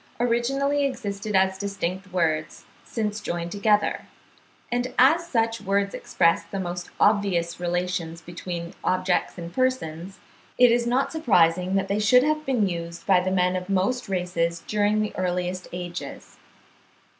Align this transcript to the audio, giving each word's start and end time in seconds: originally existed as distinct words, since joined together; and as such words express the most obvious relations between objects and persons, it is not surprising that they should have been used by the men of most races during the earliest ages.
originally 0.19 0.83
existed 0.83 1.35
as 1.35 1.59
distinct 1.59 2.11
words, 2.11 2.65
since 2.83 3.21
joined 3.21 3.51
together; 3.51 4.07
and 4.71 4.91
as 4.97 5.27
such 5.27 5.61
words 5.61 5.93
express 5.93 6.43
the 6.45 6.59
most 6.59 6.89
obvious 6.99 7.59
relations 7.59 8.19
between 8.19 8.73
objects 8.83 9.37
and 9.37 9.53
persons, 9.53 10.17
it 10.57 10.71
is 10.71 10.87
not 10.87 11.11
surprising 11.11 11.75
that 11.75 11.87
they 11.87 11.99
should 11.99 12.23
have 12.23 12.43
been 12.47 12.67
used 12.67 13.05
by 13.05 13.19
the 13.19 13.29
men 13.29 13.55
of 13.55 13.69
most 13.69 14.09
races 14.09 14.63
during 14.65 15.01
the 15.01 15.15
earliest 15.15 15.67
ages. 15.71 16.37